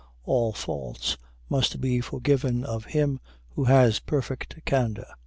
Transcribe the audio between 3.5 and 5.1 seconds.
has perfect candor.